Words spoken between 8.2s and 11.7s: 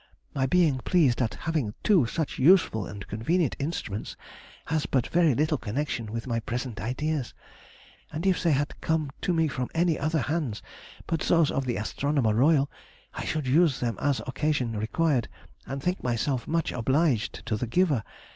if they had come to me from any other hands but those of